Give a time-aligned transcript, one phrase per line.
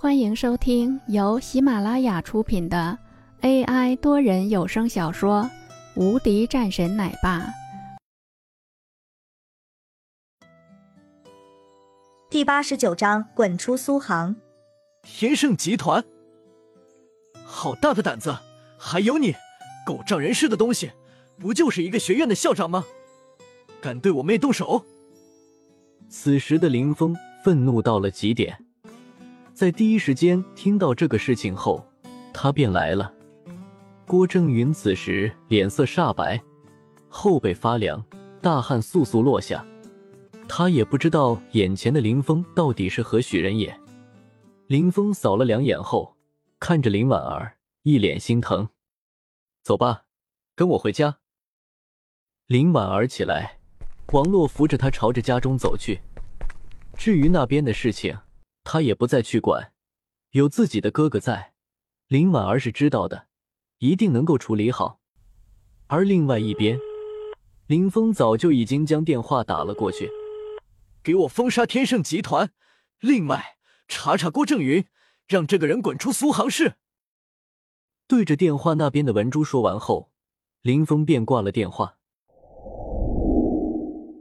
[0.00, 2.96] 欢迎收听由喜马拉雅出品的
[3.40, 5.42] AI 多人有声小说
[6.00, 7.40] 《无敌战神奶爸》
[12.30, 14.36] 第八十九章：滚出苏杭！
[15.02, 16.04] 天盛集团，
[17.44, 18.38] 好大的胆子！
[18.78, 19.34] 还有你，
[19.84, 20.92] 狗仗人势的东西！
[21.40, 22.84] 不就是一个学院的校长吗？
[23.80, 24.84] 敢对我妹动手！
[26.08, 28.67] 此时的林峰愤怒到了极点。
[29.58, 31.84] 在第一时间听到这个事情后，
[32.32, 33.12] 他便来了。
[34.06, 36.40] 郭正云此时脸色煞白，
[37.08, 38.00] 后背发凉，
[38.40, 39.66] 大汗簌簌落下。
[40.46, 43.76] 他也不知道眼前的林峰到底是何许人也。
[44.68, 46.14] 林峰扫了两眼后，
[46.60, 48.68] 看着林婉儿，一脸心疼。
[49.64, 50.04] 走吧，
[50.54, 51.18] 跟我回家。
[52.46, 53.58] 林婉儿起来，
[54.12, 56.00] 王洛扶着她朝着家中走去。
[56.96, 58.16] 至于那边的事情。
[58.70, 59.72] 他也不再去管，
[60.32, 61.54] 有自己的哥哥在，
[62.06, 63.28] 林婉儿是知道的，
[63.78, 65.00] 一定能够处理好。
[65.86, 66.78] 而另外一边，
[67.66, 70.10] 林峰早就已经将电话打了过去，
[71.02, 72.52] 给我封杀天盛集团，
[73.00, 73.56] 另外
[73.88, 74.84] 查查郭正云，
[75.26, 76.74] 让这个人滚出苏杭市。
[78.06, 80.10] 对着电话那边的文珠说完后，
[80.60, 81.96] 林峰便挂了电话。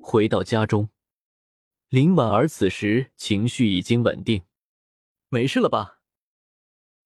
[0.00, 0.88] 回到家中。
[1.88, 4.44] 林婉儿此时情绪已经稳定，
[5.28, 6.00] 没事了吧？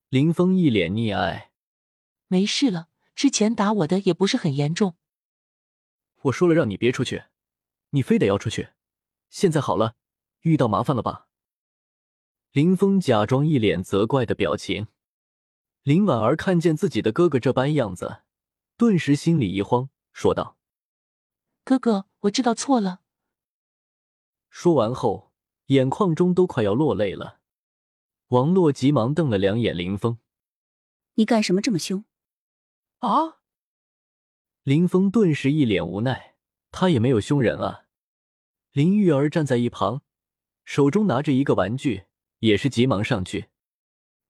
[0.08, 1.52] 林峰一脸溺爱，
[2.28, 2.88] 没事了。
[3.14, 4.96] 之前打我的也不是很严重。
[6.22, 7.24] 我说了让你别出去，
[7.90, 8.70] 你非得要出去。
[9.28, 9.96] 现在好了，
[10.40, 11.28] 遇到麻烦了吧？
[12.52, 14.86] 林峰假装一脸责怪的表情。
[15.82, 18.22] 林婉儿看见自己的哥哥这般样子，
[18.78, 20.56] 顿时心里一慌，说道
[21.64, 23.02] ：“哥哥，我知道错了。”
[24.50, 25.32] 说完后，
[25.66, 27.38] 眼眶中都快要落泪了。
[28.28, 30.18] 王洛急忙瞪了两眼林峰
[31.14, 32.04] ：“你干什么这么凶？”
[32.98, 33.38] 啊！
[34.64, 36.34] 林峰顿时一脸无奈，
[36.70, 37.86] 他也没有凶人啊。
[38.72, 40.02] 林玉儿站在一旁，
[40.64, 42.04] 手中拿着一个玩具，
[42.40, 43.48] 也是急忙上去：“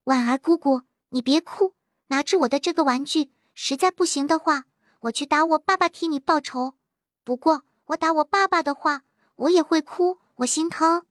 [0.05, 1.75] 婉儿姑姑，你别哭，
[2.07, 4.65] 拿着我的这个玩具，实在不行的话，
[5.01, 6.75] 我去打我爸爸替你报仇。
[7.23, 9.03] 不过我打我爸爸的话。”
[9.41, 11.05] 我也会哭，我心疼。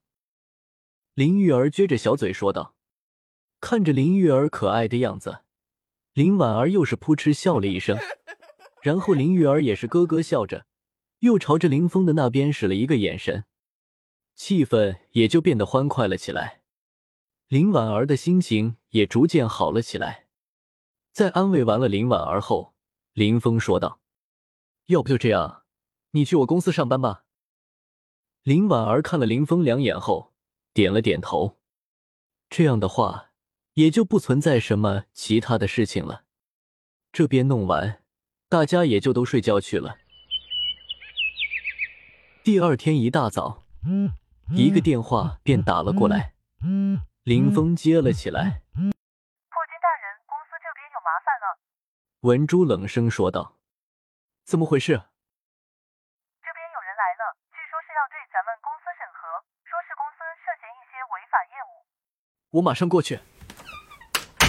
[1.14, 2.76] 林玉儿撅着小嘴说道。
[3.60, 5.40] 看着林玉儿可爱的样子，
[6.12, 7.98] 林婉儿又是扑哧笑了一声，
[8.82, 10.64] 然后林玉儿也是咯咯笑着，
[11.18, 13.44] 又朝着林峰的那边使了一个眼神，
[14.34, 16.62] 气氛也就变得欢快了起来。
[17.48, 20.28] 林婉儿的心情也逐渐好了起来。
[21.12, 22.74] 在安慰完了林婉儿后，
[23.12, 24.00] 林峰说道
[24.86, 25.64] ：“要不就这样，
[26.12, 27.24] 你去我公司上班吧。”
[28.42, 30.32] 林婉儿看了林峰两眼后，
[30.72, 31.58] 点了点头。
[32.48, 33.32] 这样的话，
[33.74, 36.24] 也就不存在什么其他的事情了。
[37.12, 38.02] 这边弄完，
[38.48, 39.98] 大家也就都睡觉去了。
[42.42, 43.66] 第二天一大早，
[44.56, 46.34] 一个电话便打了过来。
[47.24, 48.90] 林峰接了起来：“破军
[49.82, 51.60] 大人，公司这边有麻烦了。”
[52.22, 53.58] 文珠冷声说道
[54.44, 55.02] ：“怎么回事？”
[62.50, 63.20] 我马上过去。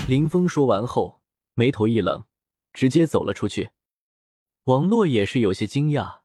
[0.08, 1.22] 林峰说完后，
[1.54, 2.26] 眉头一冷，
[2.74, 3.70] 直接走了出去。
[4.64, 6.22] 王洛也是有些惊讶，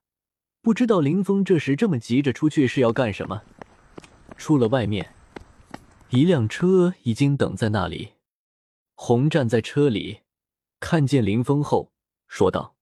[0.62, 3.42] 不知道林峰这时这么急着出去是要干什么。
[4.38, 5.14] 出了外面，
[6.10, 8.14] 一辆车已经等在那里。
[8.94, 10.20] 红站在车里，
[10.80, 11.92] 看见林峰后，
[12.26, 12.76] 说道：“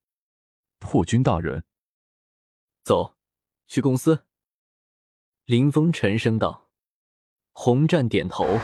[0.79, 1.65] 破军大人，
[2.85, 3.17] 走，
[3.67, 4.25] 去公司。”
[5.47, 6.69] 林峰沉声道。
[7.53, 8.59] 红站点头。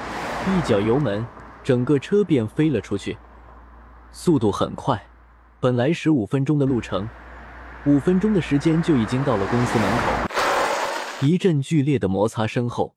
[0.46, 1.24] 一脚油门，
[1.62, 3.16] 整个车便飞了出去，
[4.10, 5.00] 速度很快。
[5.60, 7.06] 本来十五分钟的路程，
[7.84, 11.26] 五分钟的时间就已经到了公司门口。
[11.26, 12.96] 一阵剧烈的摩擦声后，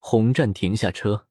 [0.00, 1.24] 红战停下车。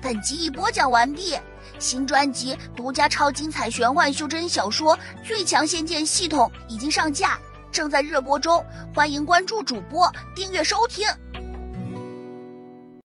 [0.00, 1.36] 本集已播讲完毕，
[1.78, 7.38] 新专辑独家超精彩玄幻修真小说《最强仙剑系统》已经上架，
[7.70, 11.06] 正在热播中，欢迎关注主播，订阅收听。